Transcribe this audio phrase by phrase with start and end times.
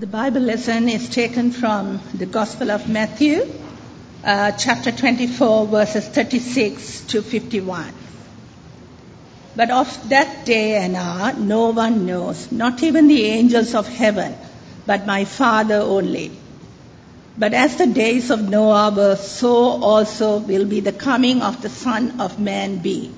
[0.00, 3.46] The Bible lesson is taken from the Gospel of Matthew,
[4.24, 7.92] uh, chapter 24, verses 36 to 51.
[9.54, 14.34] But of that day and hour no one knows, not even the angels of heaven,
[14.86, 16.30] but my Father only.
[17.36, 21.68] But as the days of Noah were, so also will be the coming of the
[21.68, 23.12] Son of Man be.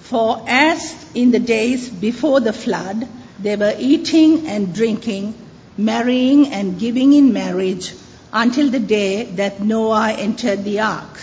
[0.00, 3.06] For as in the days before the flood,
[3.38, 5.34] they were eating and drinking,
[5.78, 7.94] marrying and giving in marriage
[8.32, 11.20] until the day that Noah entered the ark,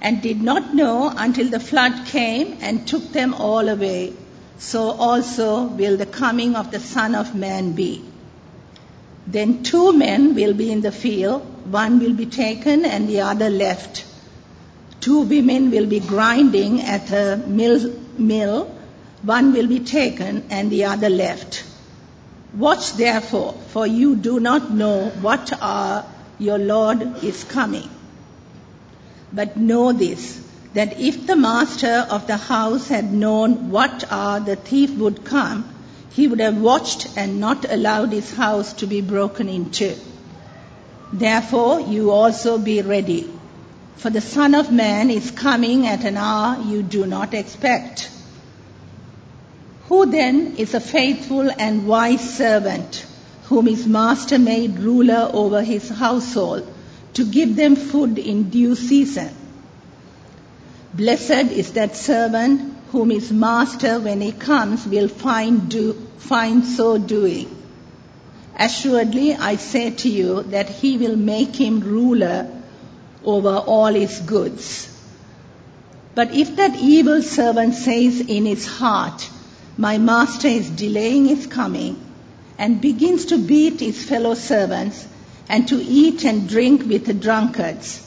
[0.00, 4.14] and did not know until the flood came and took them all away.
[4.58, 8.04] So also will the coming of the Son of Man be.
[9.26, 13.50] Then two men will be in the field, one will be taken and the other
[13.50, 14.04] left.
[15.00, 18.64] Two women will be grinding at a mill, mill,
[19.22, 21.64] one will be taken and the other left.
[22.58, 26.04] Watch therefore, for you do not know what hour
[26.40, 27.88] your Lord is coming.
[29.32, 30.40] But know this,
[30.74, 35.68] that if the master of the house had known what hour the thief would come,
[36.10, 39.94] he would have watched and not allowed his house to be broken into.
[41.12, 43.30] Therefore, you also be ready,
[43.96, 48.10] for the Son of Man is coming at an hour you do not expect.
[49.88, 53.06] Who then is a faithful and wise servant
[53.44, 56.66] whom his master made ruler over his household
[57.14, 59.30] to give them food in due season?
[60.92, 66.98] Blessed is that servant whom his master, when he comes, will find, do, find so
[66.98, 67.48] doing.
[68.58, 72.46] Assuredly, I say to you that he will make him ruler
[73.24, 74.94] over all his goods.
[76.14, 79.30] But if that evil servant says in his heart,
[79.80, 81.96] My master is delaying his coming,
[82.58, 85.06] and begins to beat his fellow servants,
[85.48, 88.00] and to eat and drink with the drunkards,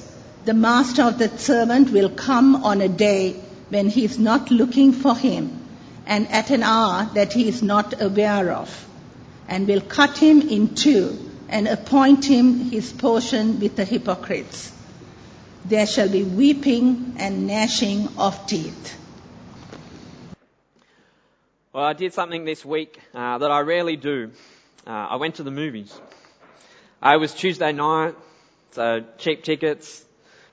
[0.43, 3.35] the master of that servant will come on a day
[3.69, 5.61] when he is not looking for him,
[6.05, 8.69] and at an hour that he is not aware of,
[9.47, 11.17] and will cut him in two,
[11.47, 14.73] and appoint him his portion with the hypocrites.
[15.63, 18.97] There shall be weeping and gnashing of teeth.
[21.73, 24.31] Well, I did something this week uh, that I rarely do.
[24.85, 25.97] Uh, I went to the movies.
[27.01, 28.13] It was Tuesday night,
[28.71, 30.03] so cheap tickets,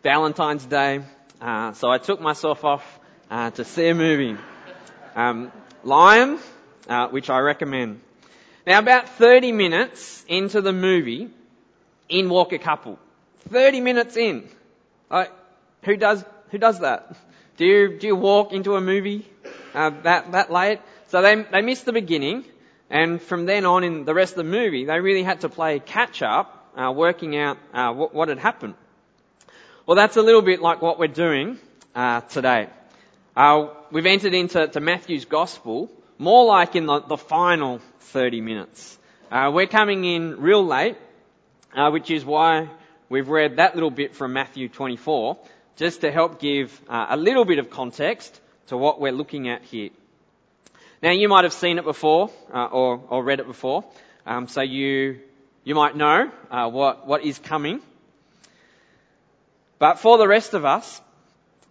[0.04, 1.00] Valentine's Day.
[1.40, 3.00] Uh, so I took myself off
[3.32, 4.36] uh, to see a movie.
[5.16, 5.50] Um,
[5.82, 6.38] Lion,
[6.88, 8.00] uh, which I recommend.
[8.64, 11.30] Now, about 30 minutes into the movie,
[12.08, 12.96] in walk a couple.
[13.48, 14.48] 30 minutes in.
[15.10, 15.32] Like,
[15.82, 17.16] who does who does that?
[17.56, 19.28] Do you do you walk into a movie
[19.74, 20.78] uh, that that late?
[21.08, 22.44] So they they missed the beginning,
[22.90, 25.80] and from then on in the rest of the movie, they really had to play
[25.80, 28.74] catch up, uh, working out uh, what, what, had happened.
[29.86, 31.58] Well, that's a little bit like what we're doing
[31.94, 32.68] uh, today.
[33.34, 38.98] Uh, we've entered into Matthew's Gospel more like in the, the final 30 minutes.
[39.30, 40.96] Uh, we're coming in real late,
[41.74, 42.68] uh which is why
[43.08, 45.38] we've read that little bit from Matthew 24,
[45.76, 49.90] just to help give a little bit of context to what we're looking at here.
[51.00, 53.84] Now, you might have seen it before uh, or, or, read it before,
[54.26, 55.20] um, so you
[55.62, 57.80] you might know uh, what what is coming.
[59.78, 61.00] But for the rest of us,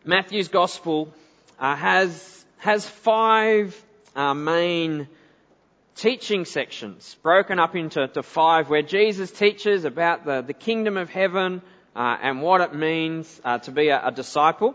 [0.05, 1.13] Matthew's gospel
[1.59, 3.75] uh, has has five
[4.15, 5.09] uh, main
[5.95, 11.61] teaching sections broken up into five, where Jesus teaches about the, the kingdom of heaven
[11.97, 14.73] uh, and what it means uh, to be a, a disciple.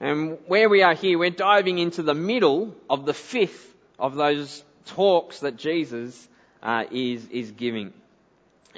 [0.00, 4.64] And where we are here, we're diving into the middle of the fifth of those
[4.86, 6.28] talks that Jesus
[6.62, 7.92] uh, is, is giving.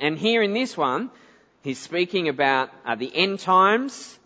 [0.00, 1.10] And here in this one,
[1.62, 4.18] he's speaking about uh, the end times,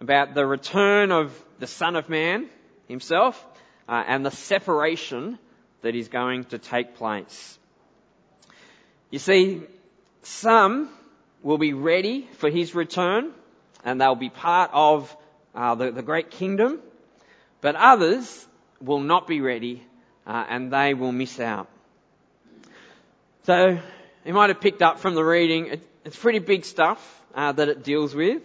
[0.00, 2.48] about the return of the Son of Man
[2.86, 3.44] himself,
[3.88, 5.38] uh, and the separation
[5.82, 7.58] that is going to take place.
[9.10, 9.62] You see,
[10.22, 10.90] some
[11.42, 13.32] will be ready for his return,
[13.84, 15.14] and they'll be part of
[15.54, 16.80] uh, the, the great kingdom,
[17.60, 18.46] but others
[18.80, 19.82] will not be ready
[20.28, 21.68] uh, and they will miss out.
[23.44, 23.80] So
[24.26, 27.00] you might have picked up from the reading, it, it's pretty big stuff
[27.34, 28.42] uh, that it deals with.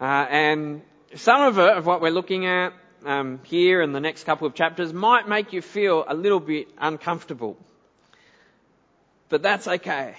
[0.00, 0.82] Uh, and
[1.16, 2.72] some of it, of what we're looking at
[3.04, 6.68] um, here in the next couple of chapters, might make you feel a little bit
[6.78, 7.56] uncomfortable.
[9.28, 10.14] But that's okay.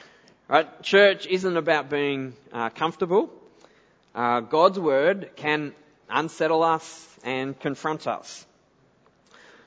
[0.50, 0.84] Right?
[0.84, 3.30] Church isn't about being uh, comfortable.
[4.14, 5.74] Uh, God's word can
[6.10, 8.46] unsettle us and confront us.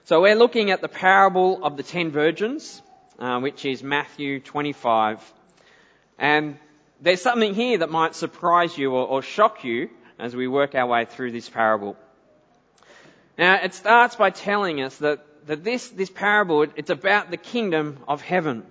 [0.06, 2.80] So we're looking at the parable of the ten virgins,
[3.18, 5.20] uh, which is Matthew 25.
[6.16, 6.58] And
[7.00, 10.86] there's something here that might surprise you or, or shock you as we work our
[10.86, 11.96] way through this parable.
[13.36, 17.98] Now, it starts by telling us that, that this, this parable, it's about the kingdom
[18.06, 18.62] of heaven.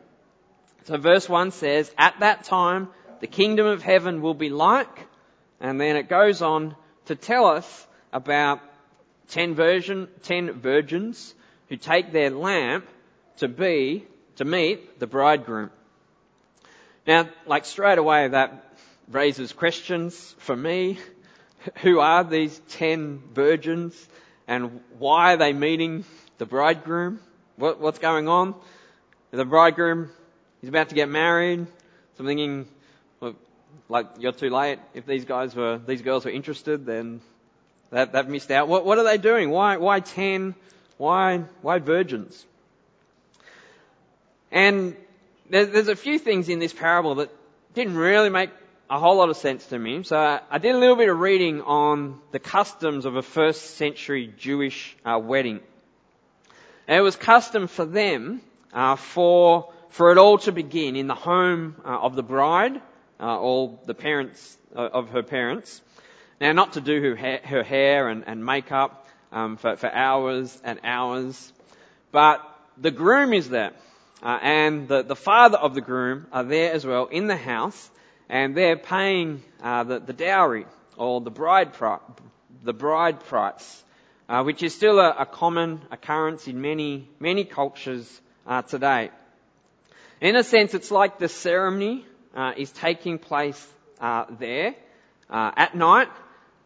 [0.85, 2.87] So verse 1 says, At that time,
[3.19, 5.05] the kingdom of heaven will be like,
[5.59, 6.77] and then it goes on
[7.07, 8.61] to tell us about
[9.29, 11.33] ten, virgin, ten virgins
[11.69, 12.85] who take their lamp
[13.37, 14.05] to be,
[14.37, 15.71] to meet the bridegroom.
[17.07, 18.77] Now, like straight away that
[19.09, 20.97] raises questions for me.
[21.81, 23.95] Who are these ten virgins
[24.47, 26.05] and why are they meeting
[26.37, 27.19] the bridegroom?
[27.55, 28.55] What, what's going on?
[29.31, 30.09] The bridegroom,
[30.61, 31.65] is about to get married.
[31.65, 32.67] So I'm thinking,
[33.19, 33.35] well,
[33.89, 34.79] like, you're too late.
[34.93, 37.21] If these guys were, these girls were interested, then
[37.95, 38.67] they've, they've missed out.
[38.67, 39.49] What, what are they doing?
[39.49, 40.53] Why, why ten?
[40.97, 42.45] Why, why virgins?
[44.51, 44.95] And
[45.49, 47.29] there's, there's a few things in this parable that
[47.73, 48.51] didn't really make
[48.89, 50.03] a whole lot of sense to me.
[50.03, 54.33] So I did a little bit of reading on the customs of a first century
[54.37, 55.59] Jewish uh, wedding.
[56.87, 58.41] And it was custom for them
[58.73, 62.81] uh, for for it all to begin in the home uh, of the bride,
[63.17, 65.81] uh, or the parents uh, of her parents.
[66.39, 70.59] Now, not to do her hair, her hair and, and makeup um, for, for hours
[70.63, 71.53] and hours,
[72.11, 72.41] but
[72.77, 73.71] the groom is there,
[74.21, 77.89] uh, and the, the father of the groom are there as well in the house
[78.29, 80.65] and they're paying uh, the, the, dowry
[80.97, 81.99] or the bride pri-
[82.63, 83.83] the bride price,
[84.27, 89.11] uh, which is still a, a, common occurrence in many many cultures uh, today.
[90.21, 92.05] In a sense, it's like the ceremony
[92.35, 93.67] uh, is taking place
[93.99, 94.75] uh, there
[95.29, 96.09] at night.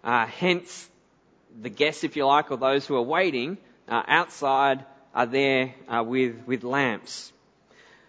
[0.03, 0.89] Hence,
[1.61, 3.57] the guests, if you like, or those who are waiting
[3.87, 5.73] outside, are there
[6.05, 7.33] with with lamps,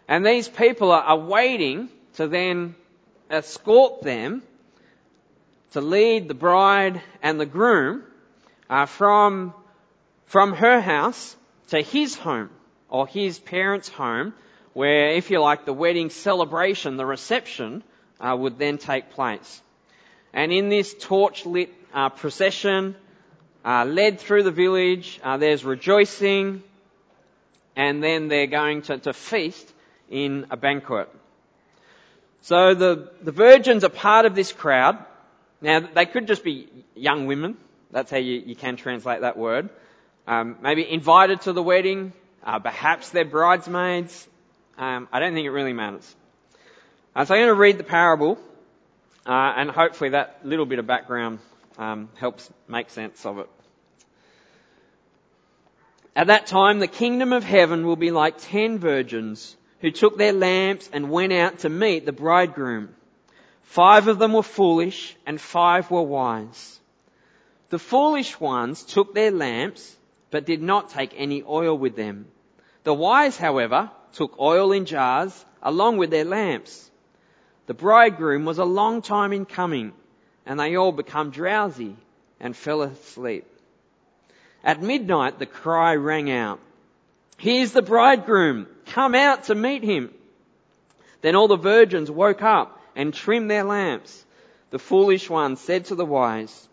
[0.06, 2.74] and these people are, are waiting to then
[3.30, 4.42] escort them
[5.72, 8.02] to lead the bride and the groom
[8.68, 9.54] uh, from,
[10.26, 11.36] from her house
[11.68, 12.50] to his home
[12.88, 14.34] or his parents' home,
[14.72, 17.84] where, if you like, the wedding celebration, the reception,
[18.20, 19.62] uh, would then take place.
[20.32, 22.94] And in this torch lit uh, procession,
[23.64, 26.62] uh, led through the village, uh, there's rejoicing,
[27.76, 29.72] and then they're going to, to feast
[30.08, 31.08] in a banquet.
[32.42, 34.98] So the, the virgins are part of this crowd.
[35.60, 37.56] Now, they could just be young women.
[37.90, 39.68] That's how you, you can translate that word.
[40.26, 42.12] Um, maybe invited to the wedding.
[42.42, 44.26] Uh, perhaps they're bridesmaids.
[44.78, 46.14] Um, I don't think it really matters.
[47.14, 48.38] Uh, so I'm going to read the parable,
[49.26, 51.40] uh, and hopefully that little bit of background
[51.78, 53.48] um, helps make sense of it.
[56.14, 60.32] At that time, the kingdom of heaven will be like ten virgins who took their
[60.32, 62.94] lamps and went out to meet the bridegroom.
[63.62, 66.80] Five of them were foolish and five were wise.
[67.70, 69.96] The foolish ones took their lamps
[70.30, 72.26] but did not take any oil with them.
[72.84, 76.90] The wise, however, took oil in jars along with their lamps.
[77.66, 79.92] The bridegroom was a long time in coming
[80.46, 81.96] and they all become drowsy
[82.40, 83.46] and fell asleep.
[84.64, 86.60] At midnight the cry rang out,
[87.38, 88.66] Here's the bridegroom.
[88.86, 90.12] Come out to meet him.
[91.22, 94.24] Then all the virgins woke up and trimmed their lamps.
[94.70, 96.68] The foolish one said to the wise,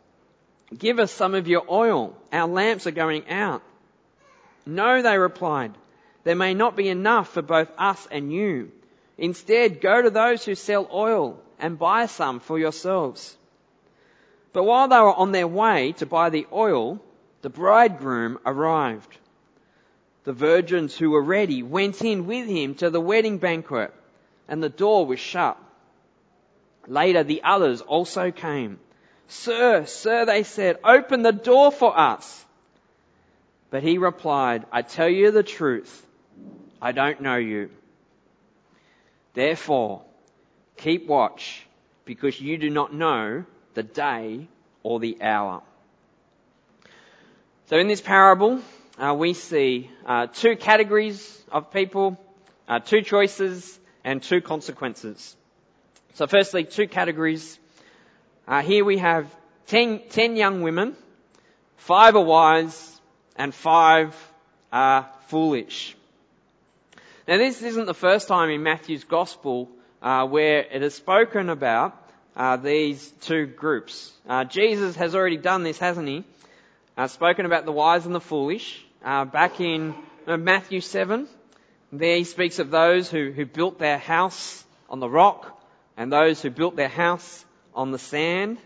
[0.78, 2.18] Give us some of your oil.
[2.34, 3.64] Our lamps are going out.
[4.66, 5.74] No, they replied.
[6.26, 8.74] There may not be enough for both us and you.
[9.18, 13.37] Instead, go to those who sell oil and buy some for yourselves.
[14.58, 17.00] But while they were on their way to buy the oil,
[17.44, 19.16] the bridegroom arrived
[20.24, 23.94] the virgins who were ready went in with him to the wedding banquet,
[24.48, 25.60] and the door was shut.
[26.88, 28.80] Later, the others also came.
[29.28, 32.44] Sir, sir, they said, open the door for us.
[33.70, 36.04] But he replied, I tell you the truth,
[36.82, 37.70] I don't know you.
[39.36, 40.02] Therefore,
[40.78, 41.64] keep watch,
[42.06, 43.46] because you do not know
[43.78, 44.48] the day
[44.82, 45.62] or the hour.
[47.68, 48.60] So in this parable,
[48.98, 52.18] uh, we see uh, two categories of people,
[52.68, 55.36] uh, two choices, and two consequences.
[56.16, 57.60] So, firstly, two categories.
[58.48, 59.28] Uh, here we have
[59.68, 60.96] ten, ten young women,
[61.76, 63.00] five are wise,
[63.36, 64.16] and five
[64.74, 65.96] are foolish.
[67.28, 69.70] Now, this isn't the first time in Matthew's Gospel
[70.02, 72.07] uh, where it is spoken about
[72.38, 74.13] uh, these two groups.
[74.48, 76.24] Jesus has already done this, hasn't he?
[77.08, 79.96] spoken about the wise and the foolish uh, back in
[80.27, 81.27] uh, Matthew 7,
[81.91, 85.58] There he speaks of those who, who built their house on the rock
[85.96, 88.58] and those who built their house on the sand.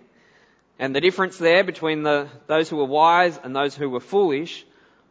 [0.80, 4.66] And the difference there between the, those who were wise and those who were foolish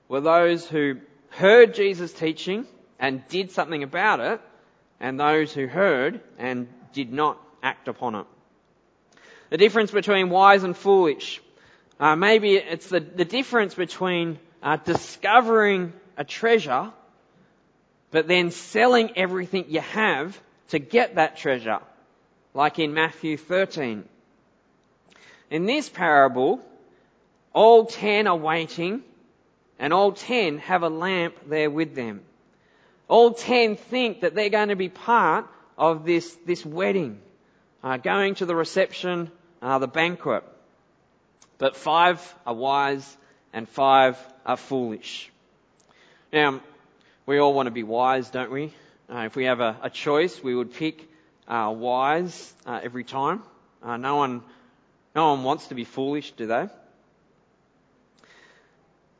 [0.08, 0.96] were those who
[1.28, 2.66] heard Jesus' teaching
[2.98, 4.40] and did something about it,
[4.98, 8.26] and those who heard and did not act upon it.
[9.50, 11.40] The difference between wise and foolish.
[11.98, 16.92] Uh, maybe it's the, the difference between uh, discovering a treasure,
[18.10, 21.80] but then selling everything you have to get that treasure,
[22.54, 24.04] like in Matthew 13.
[25.50, 26.60] In this parable,
[27.52, 29.02] all ten are waiting,
[29.80, 32.20] and all ten have a lamp there with them.
[33.08, 37.20] All ten think that they're going to be part of this, this wedding,
[37.82, 40.44] uh, going to the reception, uh, the banquet.
[41.58, 43.16] But five are wise
[43.52, 45.30] and five are foolish.
[46.32, 46.60] Now,
[47.26, 48.72] we all want to be wise, don't we?
[49.12, 51.08] Uh, if we have a, a, choice, we would pick
[51.48, 53.42] uh, wise uh, every time.
[53.82, 54.42] Uh, no one,
[55.14, 56.68] no one wants to be foolish, do they?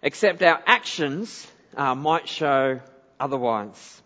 [0.02, 2.80] Except our actions uh, might show
[3.18, 4.02] otherwise.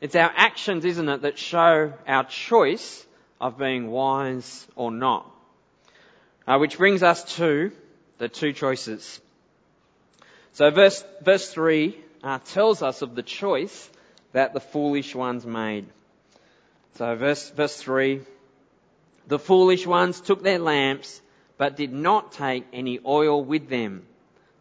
[0.00, 3.06] It's our actions, isn't it, that show our choice
[3.40, 5.30] of being wise or not.
[6.46, 7.72] Uh, which brings us to
[8.18, 9.20] the two choices.
[10.52, 13.90] So verse, verse 3 uh, tells us of the choice
[14.32, 15.86] that the foolish ones made.
[16.94, 18.20] So verse, verse 3,
[19.26, 21.20] the foolish ones took their lamps,
[21.58, 24.06] but did not take any oil with them.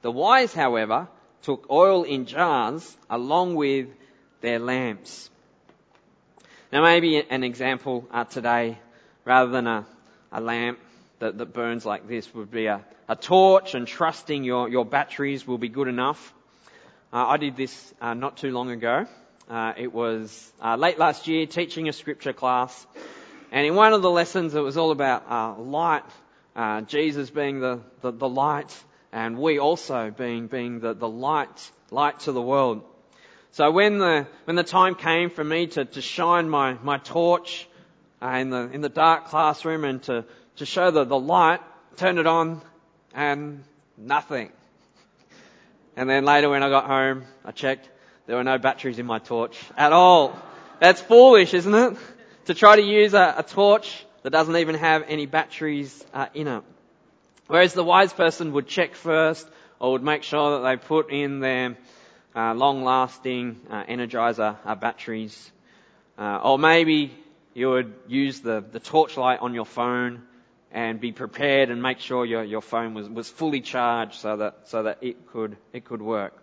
[0.01, 1.07] The wise, however,
[1.43, 3.89] took oil in jars along with
[4.41, 5.29] their lamps.
[6.71, 8.79] Now maybe an example uh, today,
[9.23, 9.85] rather than a,
[10.31, 10.79] a lamp
[11.19, 15.47] that, that, burns like this, would be a, a torch and trusting your, your batteries
[15.47, 16.33] will be good enough.
[17.13, 19.05] Uh, I did this uh, not too long ago.
[19.49, 22.85] Uh, it was uh, late last year teaching a scripture class.
[23.51, 26.03] And in one of the lessons, it was all about uh, light,
[26.55, 28.75] uh, Jesus being the, the, the light
[29.15, 32.83] and we also being, being the, the light, light to the world.
[33.51, 37.69] So when the, when the time came for me to, to shine my, my torch
[38.21, 40.25] in the, in the dark classroom and to,
[40.57, 41.61] to show the, the light,
[41.97, 42.61] turn it on
[43.13, 43.63] and
[43.97, 44.51] nothing.
[45.95, 47.89] And then later when I got home, I checked,
[48.27, 50.37] there were no batteries in my torch at all.
[50.79, 51.97] That's foolish, isn't it?
[52.45, 56.47] To try to use a, a torch that doesn't even have any batteries uh, in
[56.47, 56.63] it.
[57.47, 59.47] Whereas the wise person would check first
[59.79, 61.77] or would make sure that they put in their
[62.35, 65.51] uh, long-lasting uh, energizer uh, batteries.
[66.17, 67.13] Uh, or maybe
[67.53, 70.23] you would use the, the torchlight on your phone
[70.75, 74.67] and be prepared and make sure your, your phone was, was fully charged so that,
[74.67, 76.37] so that it could, it could work.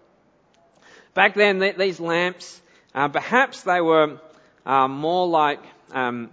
[1.13, 2.63] Back then, th- these lamps,
[2.95, 4.19] uh, perhaps they were
[4.65, 5.61] uh, more like
[5.93, 6.31] um,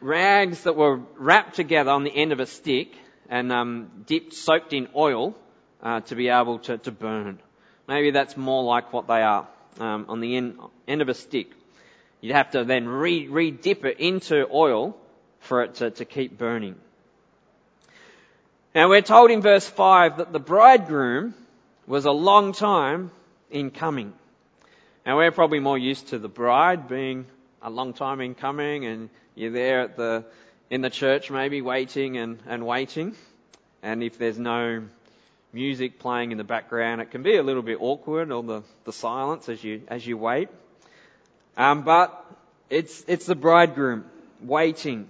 [0.00, 2.92] rags that were wrapped together on the end of a stick
[3.28, 5.36] and um, dipped, soaked in oil
[5.84, 7.38] uh, to be able to, to, burn.
[7.86, 9.46] Maybe that's more like what they are
[9.78, 11.52] um, on the end, end of a stick.
[12.20, 14.96] You'd have to then re, re-dip it into oil
[15.40, 16.76] for it to, to keep burning.
[18.74, 21.34] Now we're told in verse 5 that the bridegroom
[21.86, 23.10] was a long time
[23.50, 24.12] in coming.
[25.04, 27.26] Now we're probably more used to the bride being
[27.62, 30.24] a long time in coming and you're there at the
[30.70, 33.16] in the church maybe waiting and, and waiting.
[33.82, 34.84] And if there's no
[35.52, 38.92] music playing in the background, it can be a little bit awkward or the, the
[38.92, 40.48] silence as you, as you wait.
[41.56, 42.24] Um, but
[42.68, 44.04] it's, it's the bridegroom
[44.40, 45.08] waiting.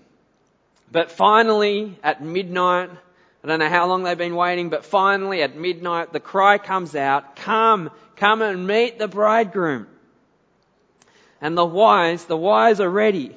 [0.92, 2.90] But finally at midnight,
[3.42, 6.96] I don't know how long they've been waiting, but finally at midnight the cry comes
[6.96, 9.86] out, come, come and meet the bridegroom.
[11.40, 13.36] And the wise, the wise are ready.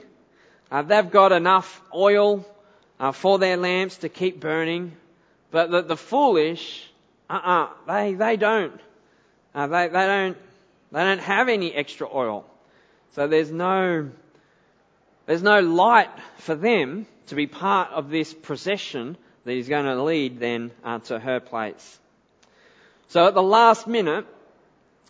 [0.72, 2.45] Uh, they've got enough oil
[3.00, 4.93] uh, for their lamps to keep burning,
[5.51, 6.89] but the, the foolish,
[7.29, 8.79] uh-uh, they, they don't.
[9.53, 10.38] Uh, they, they don't.
[10.91, 12.45] They don't have any extra oil.
[13.13, 14.10] So there's no,
[15.25, 20.01] there's no light for them to be part of this procession that is going to
[20.03, 22.00] lead then uh, to her place.
[23.10, 24.25] So at the last minute,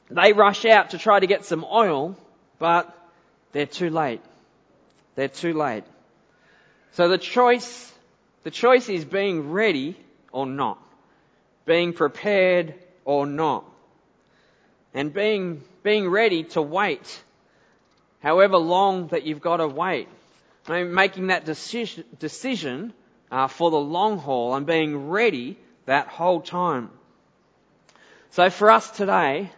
[0.10, 2.18] they rush out to try to get some oil,
[2.60, 2.96] but
[3.52, 4.22] they're too late.
[5.16, 5.84] They're too late.
[6.94, 7.92] So the choice,
[8.44, 9.98] the choice is being ready
[10.32, 10.80] or not.
[11.66, 13.66] Being prepared or not.
[14.94, 17.24] And being, being ready to wait.
[18.22, 20.08] However long that you've got to wait.
[20.68, 22.94] Making that decision, decision
[23.32, 26.90] uh, for the long haul and being ready that whole time.
[28.32, 29.52] So for us today,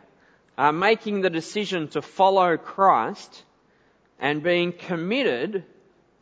[0.57, 3.43] uh, making the decision to follow Christ
[4.19, 5.63] and being committed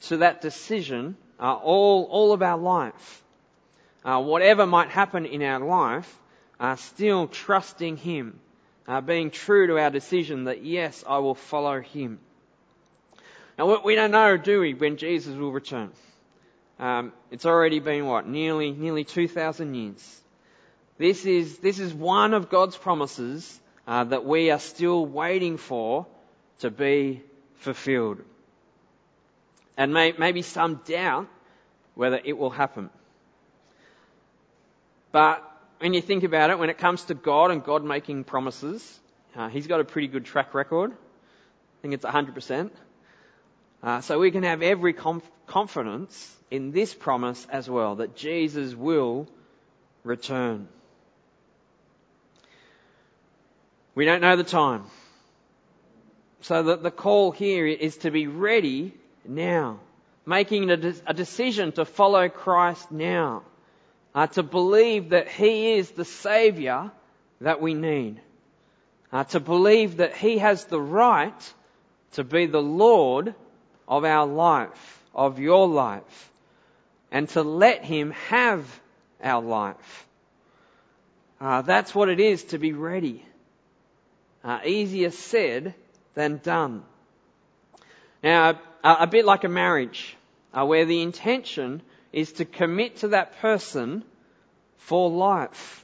[0.02, 3.24] to that decision uh, all, all of our life.
[4.04, 6.20] Uh, whatever might happen in our life,
[6.60, 8.40] uh, still trusting Him,
[8.88, 12.20] uh, being true to our decision that yes, I will follow Him.
[13.64, 15.92] Now we don't know, do we, when Jesus will return?
[16.80, 20.22] Um, it's already been what nearly nearly two thousand years.
[20.98, 26.06] This is this is one of God's promises uh, that we are still waiting for
[26.60, 27.22] to be
[27.56, 28.18] fulfilled,
[29.78, 31.30] and may, maybe some doubt
[31.96, 32.90] whether it will happen.
[35.14, 35.42] But
[35.80, 39.00] when you think about it, when it comes to God and God making promises,
[39.38, 40.92] uh, He's got a pretty good track record.
[40.92, 42.70] I think it's 100%.
[43.84, 48.74] Uh, so we can have every conf- confidence in this promise as well, that Jesus
[48.74, 49.28] will
[50.06, 50.70] return.
[53.94, 54.86] We don't know the time.
[56.42, 58.94] So the, the call here is to be ready
[59.26, 59.80] now,
[60.26, 63.44] making a, de- a decision to follow Christ now,
[64.16, 66.92] uh, to believe that He is the Saviour
[67.42, 68.22] that we need,
[69.12, 71.54] uh, to believe that He has the right
[72.14, 73.36] to be the Lord
[73.88, 76.32] of our life, of your life,
[77.12, 78.66] and to let Him have
[79.24, 80.08] our life.
[81.40, 83.26] Uh, that's what it is to be ready.
[84.44, 85.74] Uh, easier said
[86.16, 86.84] than done.
[88.24, 90.16] Now, a, a bit like a marriage,
[90.54, 94.04] uh, where the intention is to commit to that person
[94.78, 95.84] for life.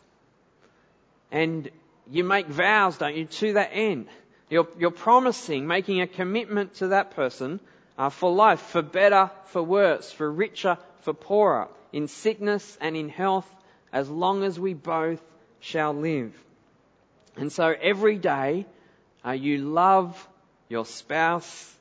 [1.31, 1.69] And
[2.09, 4.07] you make vows, don't you, to that end.
[4.49, 7.59] You're, you're promising, making a commitment to that person
[7.99, 13.09] uh, for life, for better, for worse, for richer, for poorer, in sickness and in
[13.09, 13.47] health,
[13.91, 15.21] as long as we both
[15.59, 16.33] shall live.
[17.35, 18.65] And so every day,
[19.25, 20.27] uh, you love
[20.69, 21.75] your spouse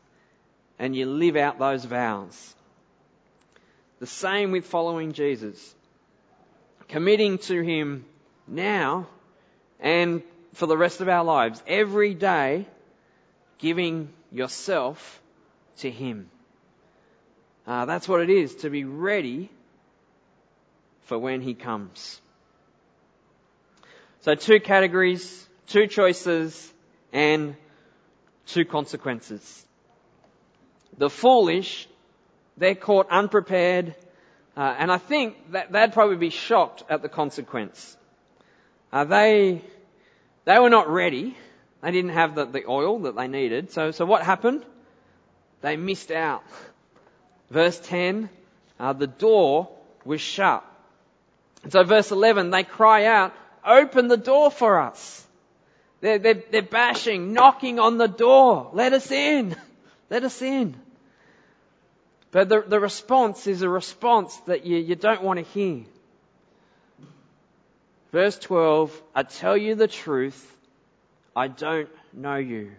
[0.79, 2.55] and you live out those vows.
[4.01, 5.75] The same with following Jesus.
[6.89, 8.05] Committing to Him
[8.49, 9.07] now
[9.79, 10.23] and
[10.55, 11.63] for the rest of our lives.
[11.67, 12.67] Every day,
[13.59, 15.21] giving yourself
[15.79, 16.31] to Him.
[17.67, 19.51] Uh, that's what it is to be ready
[21.03, 22.21] for when He comes.
[24.21, 26.73] So two categories, two choices,
[27.13, 27.57] and
[28.47, 29.65] two consequences.
[30.97, 31.89] The foolish,
[32.57, 33.95] they're caught unprepared,
[34.57, 37.97] uh, and I think that they'd probably be shocked at the consequence.
[38.93, 39.63] Uh, they,
[40.45, 41.37] they were not ready.
[41.83, 43.71] They didn't have the, the oil that they needed.
[43.71, 44.65] So, so what happened?
[45.61, 46.43] They missed out.
[47.51, 48.29] Verse 10,
[48.79, 49.69] uh, the door
[50.05, 50.65] was shut.
[51.63, 53.35] And so verse 11, they cry out,
[53.67, 55.27] open the door for us.
[56.01, 58.71] They're, they're, they're bashing, knocking on the door.
[58.73, 59.57] Let us in.
[60.11, 60.77] Let us in.
[62.31, 65.85] But the, the response is a response that you, you don't want to hear.
[68.13, 70.57] Verse 12, I tell you the truth,
[71.35, 72.73] I don't know you.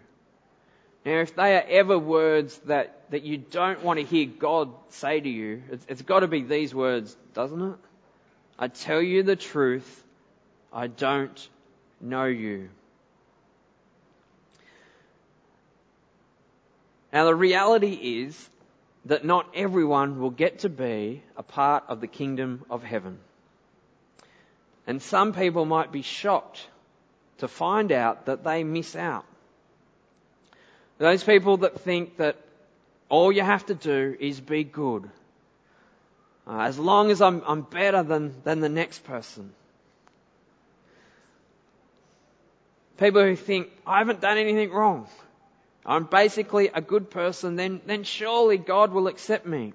[1.06, 5.20] Now, if they are ever words that, that you don't want to hear God say
[5.20, 7.78] to you, it's, it's got to be these words, doesn't it?
[8.58, 10.04] I tell you the truth,
[10.74, 11.50] I don't
[12.02, 12.70] know you.
[17.14, 18.50] Now, the reality is
[19.06, 23.18] that not everyone will get to be a part of the kingdom of heaven.
[24.86, 26.68] And some people might be shocked
[27.40, 29.26] to find out that they miss out.
[31.00, 32.36] Those people that think that
[33.08, 35.10] all you have to do is be good.
[36.46, 39.52] Uh, as long as I'm, I'm better than, than the next person.
[42.98, 45.08] People who think, I haven't done anything wrong.
[45.86, 49.74] I'm basically a good person, then, then surely God will accept me.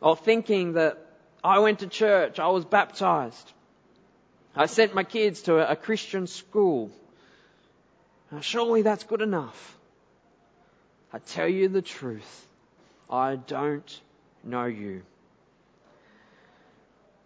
[0.00, 0.98] Or thinking that
[1.44, 3.52] I went to church, I was baptized,
[4.56, 6.90] I sent my kids to a, a Christian school,
[8.34, 9.78] now, surely that's good enough.
[11.12, 12.48] I tell you the truth.
[13.08, 14.00] I don't
[14.42, 15.02] know you.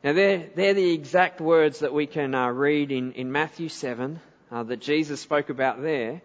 [0.05, 4.21] Now, they're, they're the exact words that we can uh, read in, in Matthew 7
[4.53, 6.21] uh, that Jesus spoke about there.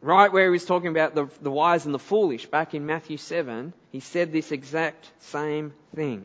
[0.00, 3.16] Right where he was talking about the, the wise and the foolish, back in Matthew
[3.16, 6.24] 7, he said this exact same thing.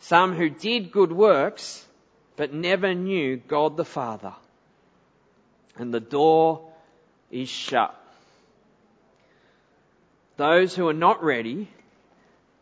[0.00, 1.86] Some who did good works,
[2.36, 4.34] but never knew God the Father
[5.78, 6.70] and the door
[7.30, 7.94] is shut.
[10.36, 11.68] Those who are not ready,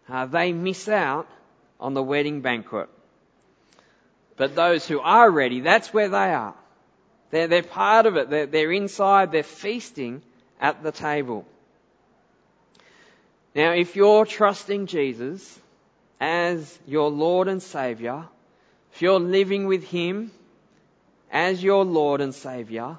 [0.09, 1.27] uh, they miss out
[1.81, 2.89] on the wedding banquet.
[4.37, 6.55] But those who are ready, that's where they are.
[7.31, 8.31] They're, they're part of it.
[8.31, 9.33] They're, they're inside.
[9.33, 10.23] They're feasting
[10.61, 11.47] at the table.
[13.55, 15.59] Now, if you're trusting Jesus
[16.21, 18.25] as your Lord and Savior,
[18.93, 20.31] if you're living with Him
[21.31, 22.99] as your Lord and Savior,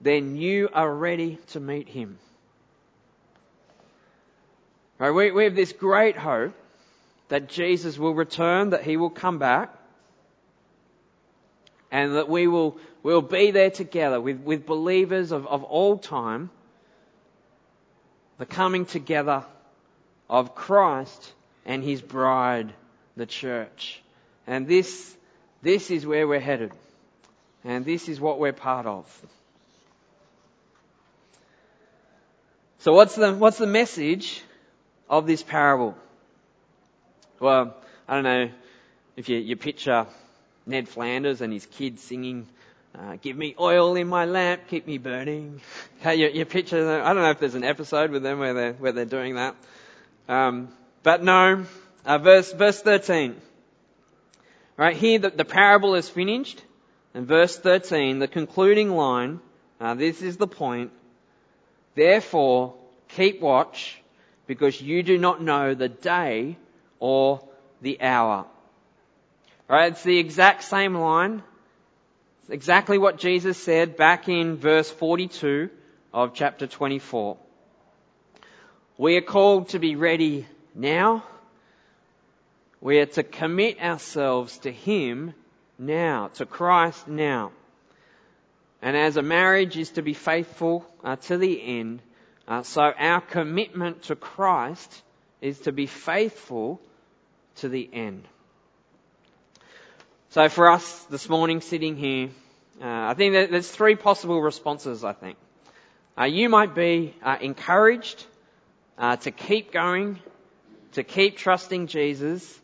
[0.00, 2.18] then you are ready to meet Him.
[4.98, 6.54] Right, we, we have this great hope
[7.28, 9.74] that Jesus will return, that He will come back,
[11.90, 16.50] and that we will we'll be there together with, with believers of, of all time,
[18.38, 19.44] the coming together
[20.28, 21.32] of Christ
[21.64, 22.72] and His bride,
[23.16, 24.02] the church.
[24.46, 25.16] And this,
[25.62, 26.72] this is where we're headed.
[27.64, 29.06] And this is what we're part of.
[32.80, 34.42] So what's the, what's the message
[35.10, 35.94] of this parable?
[37.38, 37.76] Well,
[38.08, 38.50] I don't know
[39.16, 40.06] if you, you picture
[40.64, 42.48] Ned Flanders and his kids singing,
[42.98, 45.60] uh, give me oil in my lamp, keep me burning.
[46.06, 47.02] You, you picture them.
[47.04, 49.54] I don't know if there's an episode with them where they're, where they're doing that.
[50.26, 50.68] Um,
[51.02, 51.66] but no,
[52.06, 53.36] uh, verse, verse 13.
[54.78, 56.62] Right here, the, the parable is finished.
[57.12, 59.40] And verse 13, the concluding line,
[59.78, 60.92] uh, this is the point.
[62.00, 62.72] Therefore,
[63.08, 64.00] keep watch,
[64.46, 66.56] because you do not know the day
[66.98, 67.46] or
[67.82, 68.46] the hour.
[69.68, 69.92] Right?
[69.92, 71.42] It's the exact same line.
[72.40, 75.68] It's exactly what Jesus said back in verse 42
[76.14, 77.36] of chapter 24.
[78.96, 81.22] We are called to be ready now.
[82.80, 85.34] We are to commit ourselves to Him
[85.78, 87.52] now, to Christ now.
[88.82, 92.00] And as a marriage is to be faithful uh, to the end,
[92.48, 95.02] uh, so our commitment to Christ
[95.40, 96.80] is to be faithful
[97.56, 98.26] to the end.
[100.30, 102.30] So for us this morning sitting here,
[102.80, 105.36] uh, I think that there's three possible responses, I think.
[106.18, 108.24] Uh, you might be uh, encouraged
[108.96, 110.18] uh, to keep going,
[110.92, 112.58] to keep trusting Jesus,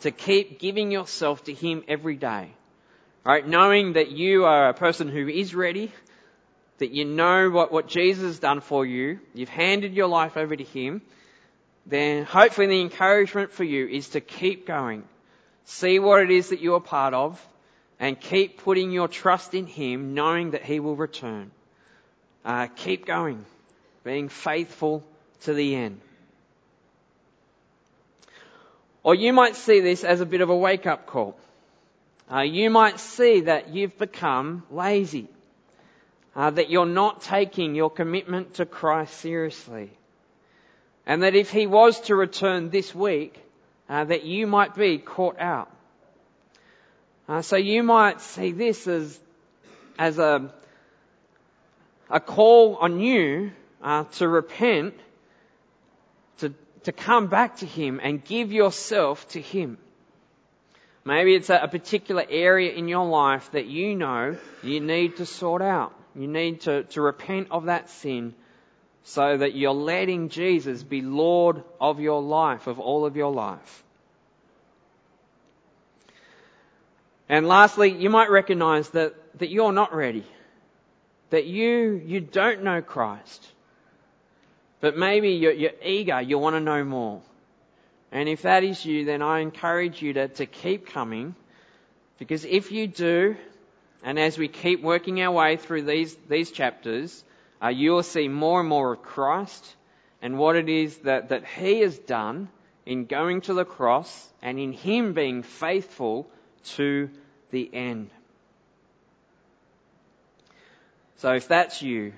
[0.00, 2.52] to keep giving yourself to Him every day.
[3.24, 3.46] Right?
[3.46, 5.92] Knowing that you are a person who is ready,
[6.78, 10.54] that you know what, what Jesus has done for you, you've handed your life over
[10.56, 11.02] to Him,
[11.86, 15.04] then hopefully the encouragement for you is to keep going
[15.70, 17.46] See what it is that you are part of
[18.00, 21.50] and keep putting your trust in Him, knowing that He will return.
[22.42, 23.44] Uh, keep going,
[24.02, 25.04] being faithful
[25.42, 26.00] to the end.
[29.02, 31.38] Or you might see this as a bit of a wake up call.
[32.30, 35.28] Uh, you might see that you've become lazy,
[36.36, 39.90] uh, that you're not taking your commitment to Christ seriously,
[41.06, 43.42] and that if He was to return this week,
[43.88, 45.70] uh, that you might be caught out.
[47.26, 49.18] Uh, so you might see this as,
[49.98, 50.52] as a,
[52.10, 54.94] a call on you uh, to repent,
[56.38, 56.52] to,
[56.84, 59.78] to come back to Him and give yourself to Him.
[61.08, 65.24] Maybe it's a, a particular area in your life that you know you need to
[65.24, 65.94] sort out.
[66.14, 68.34] You need to, to repent of that sin
[69.04, 73.84] so that you're letting Jesus be Lord of your life, of all of your life.
[77.26, 80.26] And lastly, you might recognize that, that you're not ready.
[81.30, 83.48] That you, you don't know Christ.
[84.80, 87.22] But maybe you're, you're eager, you want to know more.
[88.10, 91.34] And if that is you, then I encourage you to, to keep coming.
[92.18, 93.36] Because if you do,
[94.02, 97.22] and as we keep working our way through these, these chapters,
[97.62, 99.76] uh, you will see more and more of Christ
[100.22, 102.48] and what it is that, that He has done
[102.86, 106.26] in going to the cross and in Him being faithful
[106.76, 107.10] to
[107.50, 108.10] the end.
[111.16, 112.12] So if that's you,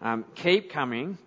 [0.00, 1.18] um, keep coming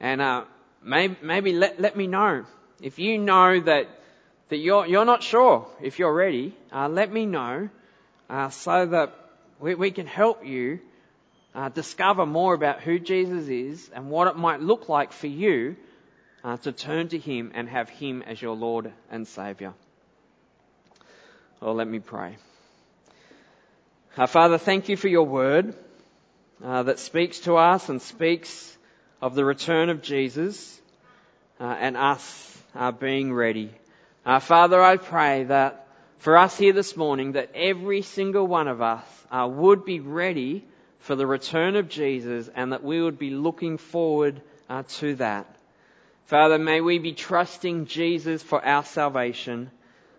[0.00, 0.44] and uh,
[0.82, 2.44] maybe, maybe let, let me know.
[2.82, 3.88] If you know that,
[4.48, 7.68] that you're, you're not sure if you're ready, uh, let me know
[8.30, 9.14] uh, so that
[9.58, 10.80] we, we can help you
[11.54, 15.76] uh, discover more about who Jesus is and what it might look like for you
[16.42, 19.74] uh, to turn to Him and have Him as your Lord and Saviour.
[21.60, 22.36] Well, let me pray.
[24.26, 25.74] Father, thank you for your word
[26.64, 28.76] uh, that speaks to us and speaks
[29.20, 30.80] of the return of Jesus
[31.60, 33.70] uh, and us are being ready.
[34.24, 35.86] Our Father, I pray that
[36.18, 40.64] for us here this morning, that every single one of us uh, would be ready
[40.98, 45.46] for the return of Jesus and that we would be looking forward uh, to that.
[46.26, 49.70] Father, may we be trusting Jesus for our salvation.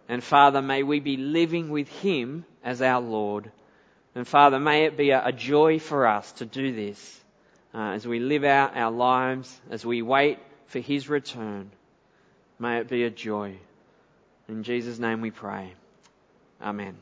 [0.10, 3.52] And Father, may we be living with Him as our Lord.
[4.14, 7.22] And Father, may it be a, a joy for us to do this
[7.74, 11.72] uh, as we live out our lives, as we wait for His return.
[12.62, 13.58] May it be a joy.
[14.48, 15.74] In Jesus' name we pray.
[16.62, 16.96] Amen.